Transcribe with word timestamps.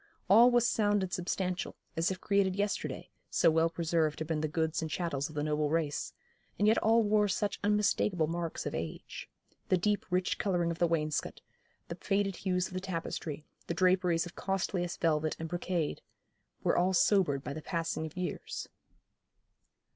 All 0.31 0.49
was 0.49 0.65
sound 0.67 1.03
and 1.03 1.13
substantial, 1.13 1.75
as 1.95 2.09
if 2.09 2.19
created 2.19 2.55
yesterday, 2.55 3.11
so 3.29 3.51
well 3.51 3.69
preserved 3.69 4.17
had 4.17 4.27
been 4.29 4.41
the 4.41 4.47
goods 4.47 4.81
and 4.81 4.89
chattels 4.89 5.29
of 5.29 5.35
the 5.35 5.43
noble 5.43 5.69
race; 5.69 6.11
and 6.57 6.67
yet 6.67 6.79
all 6.79 7.03
wore 7.03 7.27
such 7.27 7.59
unmistakeable 7.63 8.25
marks 8.25 8.65
of 8.65 8.73
age. 8.73 9.29
The 9.69 9.77
deep 9.77 10.07
rich 10.09 10.39
colouring 10.39 10.71
of 10.71 10.79
the 10.79 10.87
wainscot, 10.87 11.41
the 11.87 11.93
faded 11.97 12.37
hues 12.37 12.65
of 12.67 12.73
the 12.73 12.79
tapestry, 12.79 13.45
the 13.67 13.75
draperies 13.75 14.25
of 14.25 14.33
costliest 14.35 14.99
velvet 15.01 15.35
and 15.37 15.47
brocade, 15.47 16.01
were 16.63 16.75
all 16.75 16.93
sobered 16.93 17.43
by 17.43 17.53
the 17.53 17.61
passing 17.61 18.07
of 18.07 18.17
years. 18.17 18.67